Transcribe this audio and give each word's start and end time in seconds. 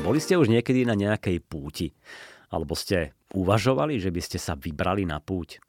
Boli 0.00 0.16
ste 0.24 0.40
už 0.40 0.48
niekedy 0.48 0.88
na 0.88 0.96
nejakej 0.96 1.44
púti? 1.44 1.92
Alebo 2.48 2.72
ste 2.72 3.12
uvažovali, 3.36 4.00
že 4.00 4.08
by 4.08 4.20
ste 4.24 4.40
sa 4.40 4.56
vybrali 4.56 5.04
na 5.04 5.20
púť? 5.20 5.60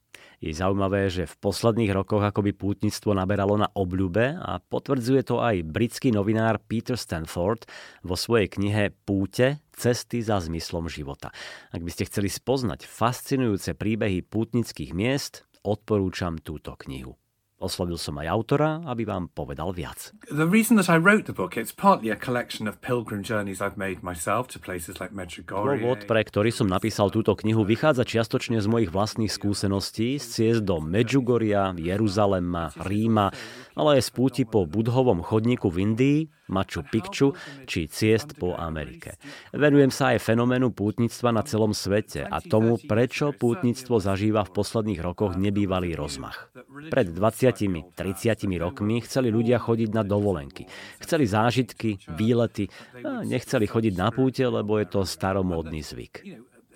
Je 0.43 0.51
zaujímavé, 0.51 1.07
že 1.07 1.23
v 1.23 1.39
posledných 1.39 1.95
rokoch 1.95 2.19
akoby 2.19 2.51
pútnictvo 2.51 3.15
naberalo 3.15 3.55
na 3.55 3.71
obľube 3.71 4.35
a 4.35 4.59
potvrdzuje 4.59 5.23
to 5.23 5.39
aj 5.39 5.63
britský 5.63 6.11
novinár 6.11 6.59
Peter 6.59 6.99
Stanford 6.99 7.63
vo 8.03 8.19
svojej 8.19 8.51
knihe 8.51 8.91
Púte 9.07 9.63
cesty 9.71 10.19
za 10.19 10.43
zmyslom 10.43 10.91
života. 10.91 11.31
Ak 11.71 11.79
by 11.79 11.91
ste 11.95 12.11
chceli 12.11 12.27
spoznať 12.27 12.83
fascinujúce 12.83 13.71
príbehy 13.71 14.27
pútnických 14.27 14.91
miest, 14.91 15.47
odporúčam 15.63 16.35
túto 16.43 16.75
knihu. 16.83 17.15
Oslovil 17.63 17.95
som 17.95 18.19
aj 18.19 18.27
autora, 18.27 18.83
aby 18.83 19.07
vám 19.07 19.31
povedal 19.31 19.71
viac. 19.71 20.11
The 20.27 20.43
reason 20.43 20.75
that 20.75 20.91
I 20.91 20.99
wrote 20.99 21.31
the 21.31 21.33
book, 21.33 21.55
it's 21.55 21.71
partly 21.71 22.11
a 22.11 22.19
collection 22.19 22.67
of 22.67 22.83
pilgrim 22.83 23.23
journeys 23.23 23.63
I've 23.63 23.79
made 23.79 24.03
myself 24.03 24.51
to 24.51 24.59
places 24.59 24.99
like 24.99 25.15
Medjugorje. 25.15 25.79
Dôvod, 25.79 26.03
pre 26.03 26.27
ktorý 26.27 26.51
som 26.51 26.67
napísal 26.67 27.07
túto 27.07 27.31
knihu, 27.39 27.63
vychádza 27.63 28.03
čiastočne 28.03 28.59
z 28.59 28.67
mojich 28.67 28.91
vlastných 28.91 29.31
skúseností 29.31 30.19
z 30.19 30.25
ciest 30.27 30.67
do 30.67 30.83
Medjugoria, 30.83 31.71
Jeruzalema, 31.71 32.75
Ríma, 32.75 33.31
ale 33.79 33.89
aj 33.97 34.01
z 34.03 34.09
púti 34.11 34.43
po 34.43 34.67
budhovom 34.67 35.23
chodníku 35.23 35.71
v 35.71 35.77
Indii, 35.87 36.19
Machu 36.51 36.83
Picchu 36.83 37.31
či 37.63 37.87
ciest 37.87 38.35
po 38.35 38.53
Amerike. 38.53 39.15
Venujem 39.55 39.89
sa 39.89 40.11
aj 40.13 40.27
fenoménu 40.27 40.75
pútnictva 40.75 41.31
na 41.31 41.41
celom 41.41 41.71
svete 41.71 42.27
a 42.27 42.43
tomu, 42.43 42.75
prečo 42.77 43.31
pútnictvo 43.31 44.03
zažíva 44.03 44.43
v 44.43 44.53
posledných 44.53 44.99
rokoch 44.99 45.39
nebývalý 45.39 45.95
rozmach. 45.95 46.51
Pred 46.91 47.15
20-30 47.53 48.49
rokmi 48.57 48.99
chceli 49.05 49.29
ľudia 49.29 49.61
chodiť 49.61 49.89
na 49.93 50.01
dovolenky. 50.01 50.65
Chceli 50.99 51.29
zážitky, 51.29 52.01
výlety 52.17 52.67
a 53.05 53.21
nechceli 53.21 53.69
chodiť 53.69 53.93
na 53.93 54.09
púte, 54.09 54.41
lebo 54.41 54.81
je 54.81 54.87
to 54.89 55.05
staromódny 55.05 55.85
zvyk. 55.85 56.25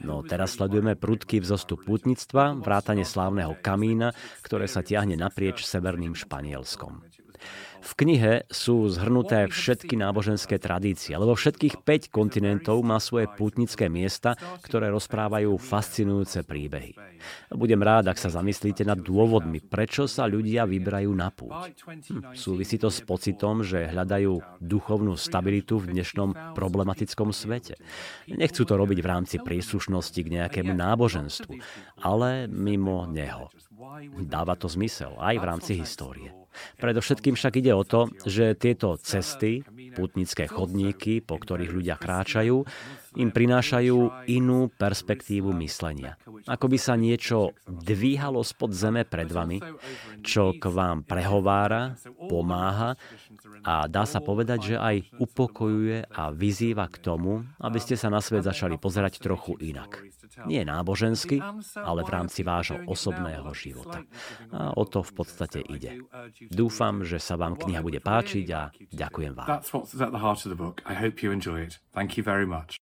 No 0.05 0.21
teraz 0.21 0.61
sledujeme 0.61 0.93
prudký 0.93 1.41
vzostup 1.41 1.81
pútnictva, 1.81 2.53
vrátane 2.61 3.01
slávneho 3.01 3.57
kamína, 3.57 4.13
ktoré 4.45 4.69
sa 4.69 4.85
tiahne 4.85 5.17
naprieč 5.17 5.65
severným 5.65 6.13
Španielskom. 6.13 7.01
V 7.87 7.91
knihe 7.95 8.43
sú 8.51 8.89
zhrnuté 8.91 9.47
všetky 9.47 9.95
náboženské 9.95 10.59
tradície, 10.59 11.15
lebo 11.15 11.37
všetkých 11.37 11.85
5 11.85 12.11
kontinentov 12.11 12.83
má 12.83 12.99
svoje 12.99 13.31
pútnické 13.31 13.87
miesta, 13.87 14.35
ktoré 14.65 14.91
rozprávajú 14.91 15.55
fascinujúce 15.55 16.43
príbehy. 16.43 16.97
Budem 17.53 17.81
rád, 17.81 18.11
ak 18.11 18.19
sa 18.19 18.27
zamyslíte 18.27 18.83
nad 18.83 18.99
dôvodmi, 18.99 19.63
prečo 19.63 20.05
sa 20.05 20.27
ľudia 20.27 20.67
vybrajú 20.67 21.11
na 21.15 21.31
púť. 21.31 21.73
Hm, 21.87 22.35
súvisí 22.35 22.75
to 22.75 22.91
s 22.91 23.01
pocitom, 23.01 23.63
že 23.63 23.89
hľadajú 23.89 24.59
duchovnú 24.59 25.15
stabilitu 25.15 25.79
v 25.81 25.97
dnešnom 25.97 26.53
problematickom 26.53 27.31
svete. 27.31 27.79
Nechcú 28.27 28.67
to 28.67 28.73
robiť 28.75 28.99
v 28.99 29.09
rámci 29.09 29.35
príslušnosti 29.39 30.19
k 30.19 30.33
nejakému 30.41 30.75
náboženstvu, 30.75 31.53
ale 32.03 32.51
mimo 32.51 33.07
neho. 33.07 33.49
Dáva 34.17 34.57
to 34.57 34.67
zmysel 34.67 35.15
aj 35.21 35.35
v 35.39 35.47
rámci 35.47 35.71
histórie. 35.79 36.29
Predovšetkým 36.77 37.26
však 37.33 37.59
ide 37.59 37.73
o 37.73 37.83
to, 37.83 38.07
že 38.23 38.55
tieto 38.55 38.95
cesty, 39.01 39.65
putnické 39.97 40.45
chodníky, 40.45 41.19
po 41.25 41.41
ktorých 41.41 41.73
ľudia 41.73 41.97
kráčajú, 41.97 42.63
im 43.17 43.33
prinášajú 43.33 44.29
inú 44.29 44.69
perspektívu 44.77 45.51
myslenia. 45.65 46.15
Ako 46.45 46.69
by 46.69 46.77
sa 46.77 46.93
niečo 46.95 47.57
dvíhalo 47.65 48.45
spod 48.45 48.71
zeme 48.71 49.03
pred 49.03 49.27
vami, 49.27 49.59
čo 50.21 50.53
k 50.55 50.69
vám 50.69 51.03
prehovára, 51.03 51.97
pomáha 52.29 52.95
a 53.65 53.89
dá 53.89 54.07
sa 54.07 54.23
povedať, 54.23 54.73
že 54.73 54.75
aj 54.79 54.95
upokojuje 55.19 56.07
a 56.07 56.31
vyzýva 56.31 56.87
k 56.87 56.97
tomu, 57.01 57.43
aby 57.59 57.79
ste 57.81 57.99
sa 57.99 58.07
na 58.07 58.21
svet 58.21 58.45
začali 58.45 58.77
pozerať 58.79 59.19
trochu 59.19 59.57
inak. 59.59 60.07
Nie 60.45 60.63
nábožensky, 60.63 61.41
ale 61.75 62.05
v 62.05 62.09
rámci 62.13 62.45
vášho 62.45 62.83
osobného 62.85 63.49
života. 63.57 64.05
A 64.53 64.71
o 64.77 64.83
to 64.85 65.01
v 65.01 65.11
podstate 65.17 65.59
ide. 65.65 66.03
Dúfam, 66.51 67.01
že 67.01 67.17
sa 67.17 67.39
vám 67.39 67.57
kniha 67.57 67.81
bude 67.81 67.99
páčiť 68.03 68.47
a 68.53 68.69
ďakujem 68.93 69.33
vám. 69.33 69.47